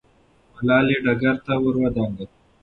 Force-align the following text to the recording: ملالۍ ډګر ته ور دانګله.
ملالۍ 0.55 0.97
ډګر 1.05 1.35
ته 1.45 1.53
ور 1.63 1.75
دانګله. 1.95 2.25